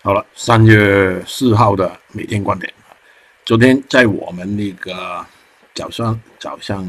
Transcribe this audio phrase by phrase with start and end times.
[0.00, 2.72] 好了，三月四号的每天观点
[3.44, 5.26] 昨天在我们那个
[5.74, 6.86] 早上早上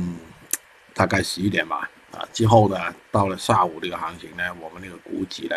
[0.94, 2.78] 大概十一点吧，啊，之后呢，
[3.10, 5.56] 到了下午这个行情呢，我们那个股指呢，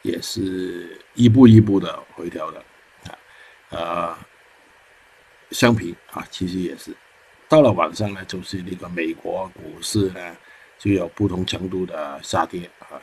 [0.00, 2.64] 也是一步一步的回调的，
[3.04, 3.12] 啊，
[3.68, 4.16] 呃，
[5.50, 6.96] 相平啊，其实也是，
[7.50, 10.36] 到了晚上呢，就是那个美国股市呢，
[10.78, 12.96] 就有不同程度的下跌啊，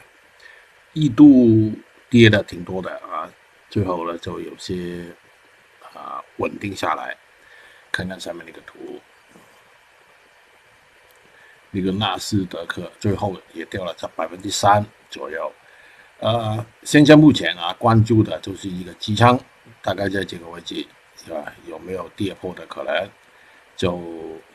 [0.93, 1.71] 一度
[2.09, 3.14] 跌的挺多的啊。
[3.75, 5.05] 最后呢，就有些
[5.93, 7.13] 啊稳定下来。
[7.91, 9.01] 看看上面那个图，
[11.71, 15.51] 那个纳斯德克最后也掉了在百分之三左右。
[16.19, 19.37] 呃，现在目前啊，关注的就是一个机仓，
[19.81, 21.53] 大概在这个位置，是吧？
[21.67, 23.09] 有没有跌破的可能？
[23.75, 23.97] 就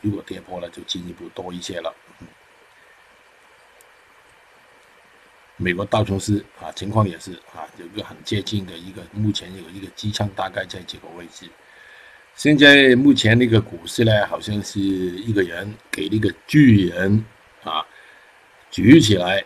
[0.00, 1.94] 如果跌破了，就进一步多一些了。
[5.62, 11.46] 美国道琼斯啊，情况也是啊，有一个很接近的一个，目前有一个机枪，大概在这个位置。
[12.34, 17.22] 现在目前那个股市呢，好像是一个人给那个巨人
[17.62, 17.84] 啊
[18.70, 19.44] 举起来，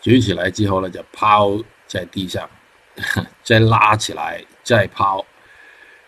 [0.00, 2.50] 举起来之后呢，就抛在地上，
[3.44, 5.24] 再拉起来，再抛，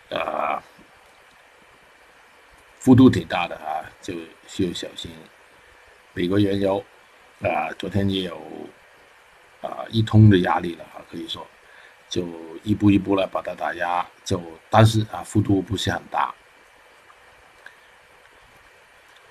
[0.09, 0.61] 呃，
[2.77, 4.13] 幅度挺大的啊，就
[4.49, 5.09] 需要小心。
[6.13, 6.83] 美国原油
[7.39, 8.37] 啊，昨天也有。
[9.95, 11.47] 一通的压力了啊，可以说，
[12.09, 12.27] 就
[12.63, 16.35] 一步一步来把它打压，就但是啊，幅度不是很大。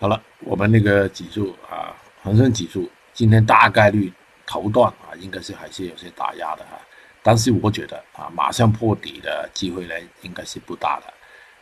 [0.00, 4.10] 好了，我们那个指数啊，恒生指数今天大概率
[4.46, 6.80] 头段啊，应该是还是有些打压的哈，
[7.22, 11.12] 但是我觉得啊，马上破底的机会呢，应该是不大的，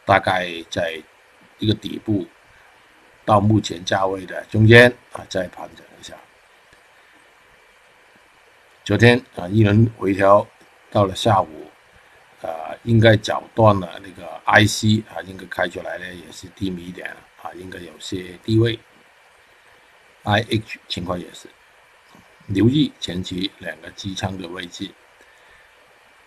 [0.05, 1.03] 大概在
[1.59, 2.25] 一个底部
[3.25, 6.15] 到目前价位的中间啊，再盘整一下。
[8.85, 10.45] 昨天啊，一轮回调
[10.91, 11.71] 到了下午，
[12.43, 18.77] 啊，应该早断了那个 IC 啊，应该开出来呢也是低迷一点了啊，应该有些低位。
[20.25, 21.47] IH 情况也是，
[22.49, 24.91] 留意前期两个机仓的位置。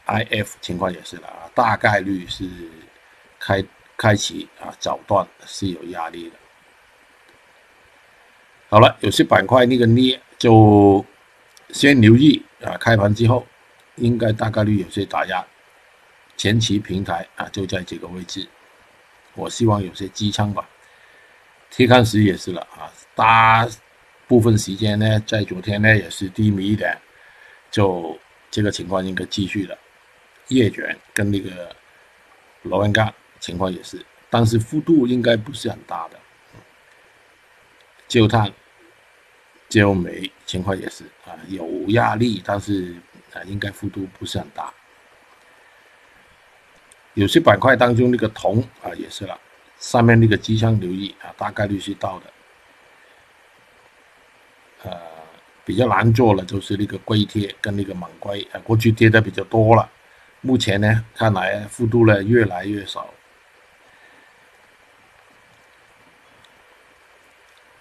[0.07, 2.49] IF 情况也是了啊，大概率是
[3.37, 3.61] 开
[3.97, 6.37] 开启啊，早断是有压力的。
[8.69, 11.05] 好了，有些板块那个捏就。
[11.75, 13.45] 先留意啊，开盘之后
[13.95, 15.45] 应该大概率有些打压，
[16.37, 18.47] 前期平台啊就在这个位置，
[19.33, 20.65] 我希望有些机仓吧。
[21.69, 23.67] 铁矿石也是了啊，大
[24.25, 26.97] 部分时间呢在昨天呢也是低迷一点，
[27.69, 28.17] 就
[28.49, 29.77] 这个情况应该继续的。
[30.47, 31.75] 叶卷跟那个
[32.61, 36.17] 螺纹钢情况也是，但是幅度应该不是很大的。
[38.07, 38.49] 焦炭。
[39.67, 42.95] 焦煤情况也是啊，有压力，但是
[43.33, 44.71] 啊，应该幅度不是很大。
[47.15, 49.39] 有些板块当中那个铜啊也是了，
[49.79, 52.33] 上面那个机枪留意啊，大概率是到的。
[54.83, 55.01] 呃，
[55.65, 59.89] 比较难做了就是那个硅贴跟那个锰硅啊，过去跌的比较多了，
[60.41, 63.11] 目前呢看来幅度呢越来越少。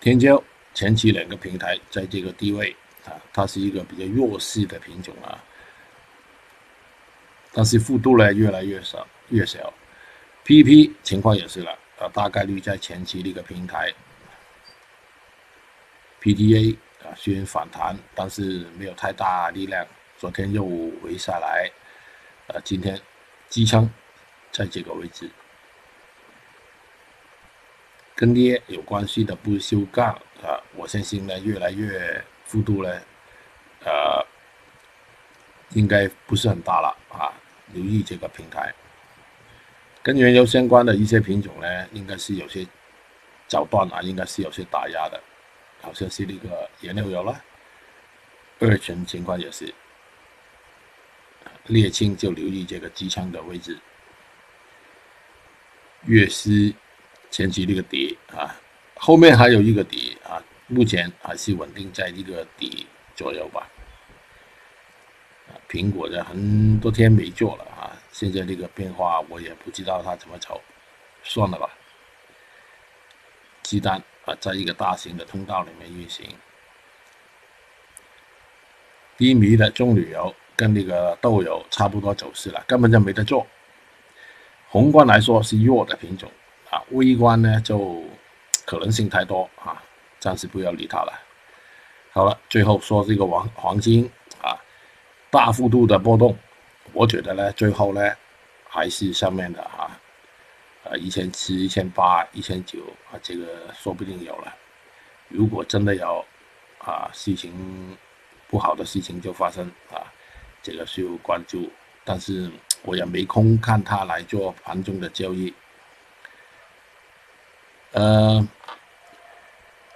[0.01, 0.43] 天胶。
[0.75, 2.75] 前期两个平台在这个低位
[3.07, 5.43] 啊，它是一个比较弱势的品种啊，
[7.53, 9.73] 但是幅度呢越来越少越小
[10.45, 13.93] ，PP 情况也是了啊，大概率在前期那个平台
[16.21, 19.87] ，PTA 啊虽然反弹，但是没有太大力量，
[20.19, 20.65] 昨天又
[21.01, 21.71] 回下来，
[22.49, 23.01] 呃，今天
[23.49, 23.89] 机枪
[24.51, 25.31] 在这个位置。
[28.17, 30.17] 跟跌有关系的不锈钢，
[30.77, 33.01] 我相信呢，越来越幅度呢，
[33.85, 34.27] 呃，
[35.71, 37.33] 应该不是很大了啊。
[37.73, 38.73] 留意这个平台，
[40.03, 42.67] 跟原油相关的一些品种呢，应该是有些
[43.49, 45.21] 早断啊，应该是有些打压的，
[45.81, 47.43] 好像是那个原料油了。
[48.61, 49.73] 二层情况也是，
[51.67, 53.79] 沥青就留意这个机枪的位置，
[56.07, 56.73] 粤丝。
[57.31, 58.55] 前期那个底啊，
[58.95, 63.69] 后面还有一个底啊，目前还是稳定在一个底左右吧。
[65.49, 70.61] 啊，苹果的很多天没做了啊，现在这个变化我也不知道它怎么走，
[71.23, 71.69] 算了吧。
[73.63, 76.27] 鸡蛋啊，在一个大型的通道里面运行，
[79.17, 83.47] 低迷的棕榈油跟那个豆油差不多走势了，根本就没得做。
[84.71, 86.31] 宏观来说是弱的品种
[86.71, 86.83] 啊。
[86.91, 88.03] 微观呢，就
[88.65, 89.83] 可能性太多啊，
[90.25, 91.13] 暂时不要理它了。
[92.11, 94.11] 好了，最后说这个黄黄金
[94.41, 94.57] 啊，
[95.31, 96.35] 大幅度的波动，
[96.95, 98.01] 我觉得呢，最后呢，
[98.67, 99.91] 还是上面的哈，
[100.85, 102.79] 呃，一千七、一千八、一千九
[103.13, 104.57] 啊，这个说不定有了。
[105.29, 106.25] 如果真的有
[106.79, 107.95] 啊事情
[108.49, 110.11] 不好的事情就发生啊，
[110.63, 111.71] 这个需要关注。
[112.03, 112.51] 但是
[112.83, 115.53] 我也没空看它来做盘中的交易。
[117.93, 118.47] 呃，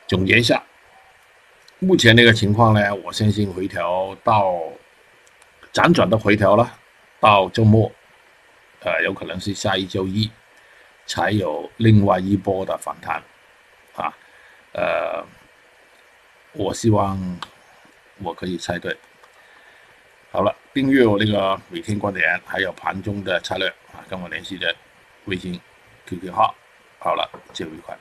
[0.08, 0.62] 总结一下，
[1.78, 4.58] 目前这个情况呢，我相信回调到
[5.72, 6.78] 辗转的回调了，
[7.20, 7.92] 到周末，
[8.80, 10.30] 呃，有可能是下一周一
[11.06, 13.22] 才有另外一波的反弹，
[13.96, 14.10] 啊，
[14.72, 15.22] 呃，
[16.52, 17.38] 我希望
[18.22, 18.96] 我可以猜对。
[20.30, 24.74] 好了，订阅我那个每天观点，还有盘中的策略啊，跟我联系的
[25.26, 25.60] 微信、
[26.06, 26.54] QQ 号。
[26.98, 27.94] 好了，节日愉快。